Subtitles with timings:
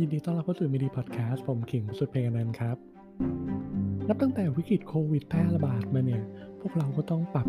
[0.00, 2.76] ยินดีต้อนรับเข้าสู่มิดีพอดแคสต์ผมขิงสุดเพลงนันครับ
[4.08, 6.22] นับตั้งแต่วิกฤตโควิดแพร่ระบาดมาเนี่ย
[6.60, 7.46] พวกเราก็ต้องปรับ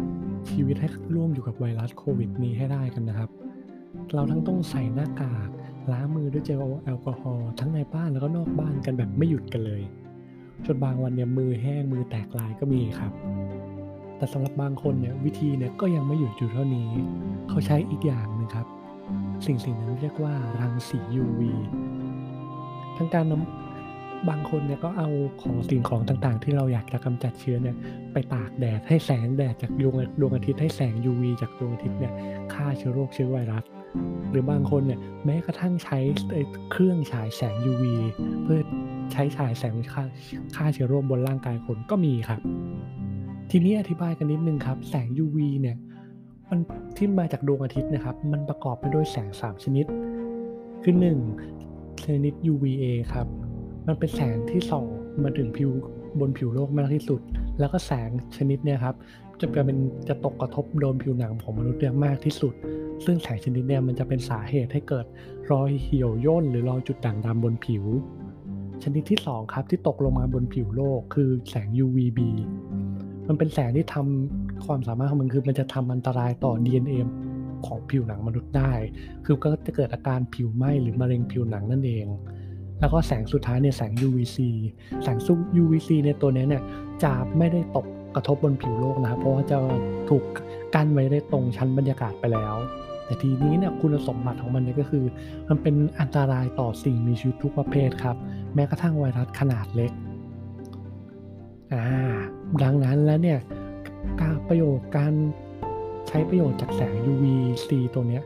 [0.51, 3.29] ชีวิตให้ร่วมอยู่กับไวรัสโควิดนี้ให้ได้กันนะครับ
[4.13, 5.49] เราทั้งต้องใส่หน้ากาก
[5.91, 9.81] ล้างมือด้วยเจลแอลกอฮอล์ทั้งในบ้านแล้วก็นอกบ้านกันแบบไม่หยุดกันเลย
[10.65, 13.13] จนบางวันเนี่ยมือแห้งมือแตกลายก็มีครับ
[14.17, 16.89] แต่สำหรับบางคนเนี่ยวิธีเนี่ยก็ยังไม่หยุดอยู่เท่านี้
[17.49, 18.67] เขาใช้อีกอย่างหนึงครับ
[19.45, 21.41] สิ่งสิ่งนั้นเรียกว่ารังสี UV
[22.97, 23.25] ทั้งการ
[24.29, 25.09] บางคนเนี่ยก็เอา
[25.41, 27.75] ของสิ่งของต่างๆ ที่เราอยากจะกำจัดเชื้อเนี่ย
[28.13, 32.13] ไปตากแดดให้แสงแดดจากดวงดวงอาทิตย์ให้แสง UV จากดวงอาทิตย์เนี่ย
[32.53, 33.63] ฆ่าเชื้อโรคเชื้อไวรัส
[34.31, 35.97] หรือบางคนเนี่ยแม้กระทั่งใช้
[36.33, 37.83] ไอ้เครื่องฉายแสง UV
[38.43, 38.59] เพื่อ
[39.11, 40.03] ใช้ฉายแสงฆ่า
[40.55, 42.41] ฆ่าเชื้อโรคบนร่างกายคนก็มีครับ
[43.51, 45.77] ทีนี้อธิบายกันนิดนึงครับ แสง UV เนี่ย
[46.49, 46.59] มัน
[46.97, 49.85] ที่มาจากดวงอาทิตย์นะครับ มันประกอบไปด้วยแสง 3 ชนิด
[50.83, 53.27] คือ1 ชนิด UVA ครับ
[53.87, 54.85] มันเป็นแสงที่ส่อง
[55.23, 55.71] มาถึงผิว
[56.19, 57.21] บนผิวโลกมากที่สุด
[57.59, 58.95] แล้วก็แสงชนิดเนี่ยครับ
[59.41, 62.53] จะเป็นจะตกกระทบโดนผิวหนังของมนุษย์เนี่ยมากที่สุด
[63.05, 65.05] ซึ่งแสงชนิดเนี่ยมันจะเป็นสาเหตุให้เกิด
[65.51, 67.83] รอยเหี่ยวย่นหรือรอยจุดด่างดำบนผิว
[68.83, 72.19] ชนิดที่ 2 ครับที่ตกลงมาบนผิวโลกคือแสง UVB
[73.27, 76.95] มันเป็นแสงที่ทำความสามารถของมันคือมันจะทำอันตรายต่อ DNA
[77.65, 78.73] ของผิวหนังมนุษย์ได้
[79.25, 82.05] คือก็จะเกิดอาการผิวไหม้หรือมะเร็งผิวหนังนั่นเอง
[82.79, 84.37] แล้วก็แสงสุดท้ายเนี่ยแสง UVC
[85.03, 85.17] แสง
[85.61, 86.63] UVC ในตัวนี้เนี่ย
[87.03, 89.57] จะไม่ได้ตกกระทบบนผิวโลกนะครับ เพราะว่าจะ
[90.09, 90.23] ถูก
[90.75, 92.55] กั้นไว้ได้ตรงชั้นบรรยากาศไปแล้ว
[93.05, 95.05] แต่ทีนี้เนี่ยคุณสมบัติของมันเนี่ยก็คือ
[95.49, 98.15] มันเป็นอันตรายต่อสิ่งมีชีวิตทุกประเภทครับ
[98.55, 99.91] แม้กระทั่งไวรัสขนาดเล็ก
[101.73, 101.83] อ่า
[102.63, 103.39] ดังนั้นแล้วเนี่ย
[104.21, 105.13] การประโยชน์การ
[106.07, 108.23] ใช้ประโยชน์จากแสง UVC ตัวเนี้ย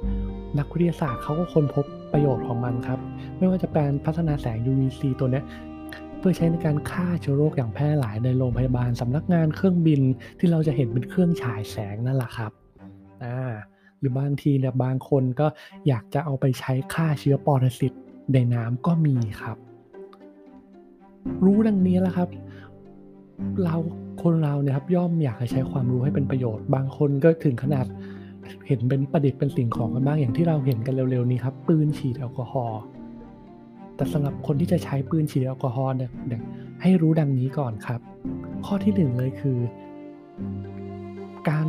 [0.59, 2.99] นักวิทยาศาสตร์เขาก็ค้นพบประโยชน์ของมันครับ
[3.37, 5.43] ไม่ว่าจะเป็นพัฒนาแสง UVC ตัวเนี้ย
[6.19, 10.01] เพื่อใช้ในการฆ่าเชื้อโรคอย่างแพร่หลายในโรงพยาบาลสำนักงานเครื่องบิน
[10.39, 12.51] ที่เราจะเห็นเป็นเครื่องฉายแสงนั่นแหละครับ
[13.23, 13.39] อ่า
[13.99, 15.47] หรือบางทีเนี่ยบางคนก็
[15.87, 17.93] อยากจะเอาไปใช้ฆ่าเชื้อปรสิต
[18.33, 19.57] ในน้ำก็มีครับ
[21.45, 22.29] รู้ดังนี้แล้วครับ
[23.63, 23.75] เรา
[24.23, 27.85] คนเราเนี่ยครับย่อมอยากจะใช้ความรู้ให้เป็นประโยชน์ บางคนก็ถึงขนาด
[28.67, 32.81] เห็นเป็นประดิษฐ์เป็นสิ่งของกันบ้างอย่างที่เราเห็นกันเร็วๆนี้ครับปืนฉีดแอลกอฮอล์
[33.95, 36.41] แต่สำหรับคนที่จะใช้ปืนฉีดแอลกอฮอล์เนี่ย
[36.81, 37.99] ให้รู้ดังนี้ก่อนครับ
[38.65, 39.59] ข้อที่หนึ่งเลยคือ
[41.49, 41.67] การ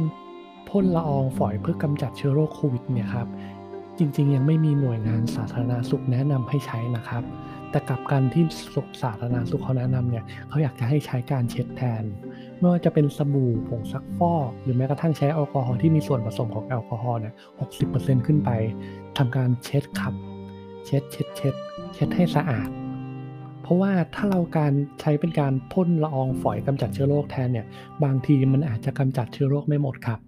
[0.69, 3.29] พ่นละอองฝอยเพื่อกำจัดเชื้อโรคโควิดเนี่ยครับ
[3.99, 7.23] จริงๆ ยังไม่มีหน่วยงานสาธารณาสุขแนะนำให้ใช้นะครับ
[7.71, 8.45] แต่กลับกันที่
[8.75, 12.05] สุขสาธารณสุขเขาแนะนำเนี่ยเขาอยากจะให้ใช้การเช็ดแทน
[12.59, 17.35] ไม่ว่าจะเป็นสบู่ผงซักฟอกหรือแม้กระทั่งใช้แอลกอฮอล์ที่มีส่วนผสมของแอลกอฮอล์เนี่ย
[17.81, 18.51] 60%ขึ้นไป
[19.19, 20.15] ทำการเช็ดครับ
[20.87, 21.55] เช็ดเช็ดเช็ด
[21.95, 22.69] เช็ดให้สะอาด
[23.63, 27.67] เพราะว่าถ้าเราการใช้เป็นการพ่นละอองฝอยกำจัดเชื้อโรคแทนเนี่ย
[28.05, 30.21] บางทีมันอาจจะกำจัดเชื้อโรคไม่หมดครับ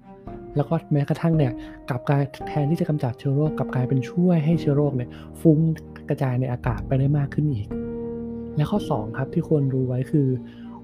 [0.57, 1.53] แล้วก็แม้กระทั่งเนี่ย
[1.89, 5.11] กลับกลายแทนที่จะกำจัดเชื้อโรคกลับกลายเป็นช่วยให้เชื้อโรคเนี่ย
[5.41, 5.59] ฟุ้ง
[6.09, 7.67] กระจายในอากาศไปได้มากขึ้นอีก
[8.57, 10.29] และข้อ 2 ครับที่ควรรู้ไว้คือ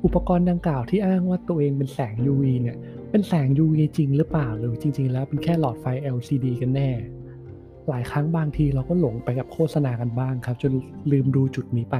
[0.05, 2.77] อุปกรณ์ดังกล่าวที่อ้างว่าตัวเองเป็นแสง UV เนี่ย
[3.11, 5.87] เป็นแสง UV จริงหรือเปล่าหรือจริง ๆ แล้วเป็นแค่หลอดไฟ
[6.17, 6.91] LCD กันแน่
[7.89, 10.73] หลายครั้งบางทีเราก็หลงไปกับโฆษณากันบ้างครับ จน
[11.11, 11.97] ลืมดูจุดนี้ไป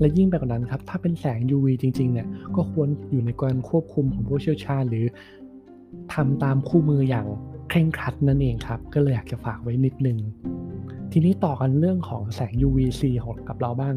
[0.00, 5.06] และยิ่งไปกว่านั้นครับ ถ้าเป็นแสง UV จริง ๆ เนี่ยก็ควรอยู่ในการควบคุมของผู้เชี่ยวชาญ หรือ
[6.14, 7.26] ทำตามคู่มืออย่าง
[7.68, 10.18] เคร่งครัดนั่นเองครับ ก็เลยอยากจะฝากไว้นิดนึง
[11.12, 13.94] ทีนี้ต่อกันเรื่องของแสง UVC ของกับเราบ้าง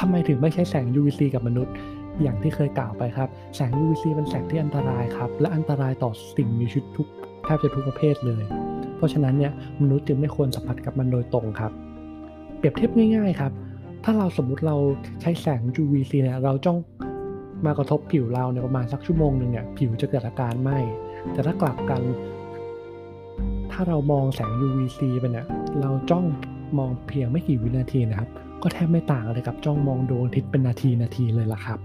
[0.00, 1.74] ทำไมถึงไม่ใช้แสง UVC กับมนุษย์
[2.22, 7.08] อย่างที่เคยกล่าวไปครับ แสง UVC เป็นแสงที่อันตรายครับ และอันตรายต่อสิ่งมีชีวิตทุก
[7.44, 8.42] แทบจะทุกประเภทเลย
[8.96, 9.52] เพราะฉะนั้นเนี่ย
[9.82, 11.72] มนุษย์จึงไม่ควรสัมผัสกับมันโดยตรงครับ
[12.58, 13.52] เปรียบเทียบง่าย ๆครับ
[14.04, 14.76] ถ้าเราสมมุติเรา
[15.20, 16.78] ใช้แสง UVC เนี่ยเราจ้อง
[17.66, 20.78] มากระทบผิวเราเนี่ยประมาณสักชั่วโมงหนึ่งเนี่ยผิวจะเกิดอาการไหม้
[21.32, 22.02] แต่ถ้ากลับกัน
[23.76, 25.46] ถ้าเรามองแสง UVC ไปเนี่ย
[25.80, 26.24] เราจ้อง
[26.78, 28.30] มองเพียงไม่กี่วินาทีนะครับ
[28.62, 31.78] ก็แทบไม่ต่างอะไรกับจ้องมองดวงอาทิตย์เป็นนาทีนาทีเลยล่ะครับ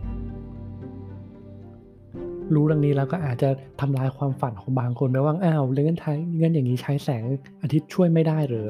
[2.53, 3.49] รู้เรื่องนี้แล้วก็อาจจะ
[3.79, 7.23] ทำลายความฝันของบางคนไปว่าอ้าวเรื่องไทยเงินอย่างนี้ใช้แสง
[7.61, 8.67] อาทิตย์ช่วยไม่ได้หรือ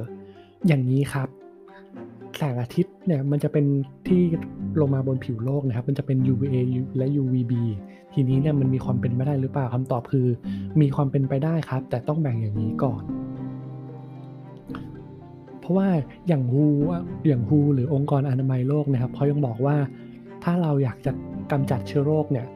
[0.68, 1.27] อย่างนี้ครับ
[2.39, 3.65] แสงอาทิตย์เนี่ยมันจะเป็น
[4.07, 4.21] ที่
[4.80, 6.56] ลงมาบนผิวโลกนะครับ มันจะเป็น UVA
[6.97, 7.53] และ UVB
[8.13, 10.27] ทีนี้เนี่ยมันมีความเป็นไปได้หรือเปล่าคำตอบคือ
[10.81, 13.01] มีความเป็นไปได้ครับ แต่ต้องแบ่งอย่างนี้ก่อน
[15.59, 15.89] เพราะว่า
[16.27, 16.65] อย่างฮู
[17.27, 19.75] อย่างฮูหรือองค์กรอนามัยโลกนะครับเขายังบอกว่า
[20.44, 21.12] ถ้าเราอยากจะ
[21.51, 22.47] กำจัดเชื้อโรคเนี่ย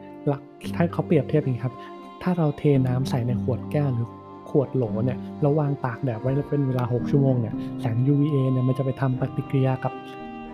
[0.76, 1.74] ถ้าเขาเปรียบเทียบอย่างนี้ครับ
[2.22, 4.08] ถ้าเราเทน้ำใส่ในขวดแก้วหรือ
[4.56, 9.92] ขวดโหลเนี่ยแล้วางตากแดดไว้เป็นเวลา 6 ชั่วโมงเนี่ยแสง UVA เนี่ยมันจะไปทำปฏิกิริยากับ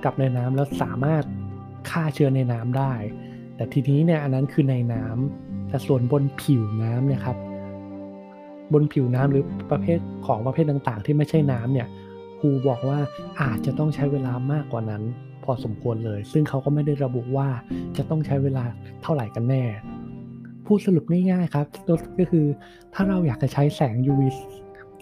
[0.05, 1.23] กับในน้ำแล้วสามารถ
[1.91, 2.93] ฆ่าเชื้อในน้ำได้
[3.57, 7.37] แต่ทีนี้เนี่ยอันนั้นคือในน้ำแต่ส่วนบนผิวน้ำเนี่ยครับ
[8.73, 11.87] บนผิวน้ำหรือประเภทของประเภทต่างๆ ที่ไม่ใช่น้ำเนี่ย
[12.41, 12.99] ครูบอกว่า
[13.43, 15.03] อาจจะต้องใช้เวลามากกว่านั้น
[15.45, 17.49] พอสมควรเลย ซึ่งเขาก็ไม่ได้ระบุว่า
[17.97, 18.65] จะต้องใช้เวลา
[19.03, 19.65] เท่าไหร่กันแน่
[20.71, 21.67] พูดสรุปง่ายๆครับ
[22.19, 22.47] ก็คือ
[22.95, 24.23] ถ้าเราอยากจะใช้แสง UV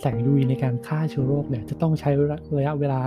[0.01, 2.11] แสง UV ในการฆ่าเชื้อโรคเนี่ยจะต้องใช้
[2.59, 3.01] ระยะเวลา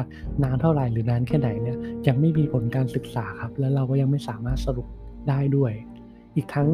[0.44, 1.78] นานเท่าไหร่หรือนานแค่ไหนเนี่ย
[2.08, 4.88] ยังไม่มีผลการศึกษาครับ และเราก็ยังไม่สามารถสรุป
[5.30, 5.72] ได้ด้วย
[6.36, 6.68] อีกทั้ง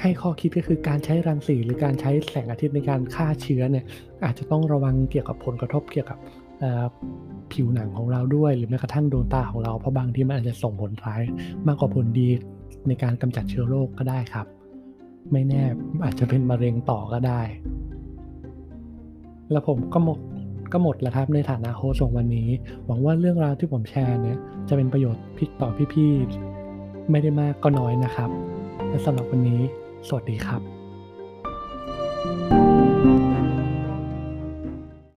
[0.00, 3.84] ให้ข้อคิดก็คือการใช้รังสีหรือการใช้แสงอาทิตย์ในการฆ่าเชื้อเนี่ย
[4.24, 6.18] อาจจะต้องระวังเกี่ยวกับผลกระทบเกี่ยวกับ
[7.52, 11.22] ผิวหนังของเราด้วย หรือแม้กระทั่งดวงตาของเราเพราะบางทีมันอาจจะส่งผลร้าย
[11.66, 12.28] มากกว่าผลดี
[12.88, 14.46] ในการกำจัดเชื้อโรคก็ได้ครับ
[15.32, 15.62] ไม่แน่
[16.04, 17.40] อาจจะเป็นมะเร็งต่อก็ได้
[19.50, 20.18] แล้วผมก็หมด
[20.72, 22.48] ก็หมดแล้วครับในฐานะโฮสของวันนี้
[22.86, 24.38] หวังว่าเรื่องราวที่ผมแชร์เนี่ย
[24.68, 28.30] จะเป็นประโยชน์พิต่อพี่ๆไม่ได้มากก็น้อยนะครับ
[28.88, 29.60] และสำหรับวันนี้
[30.08, 30.62] สวัสดีครับ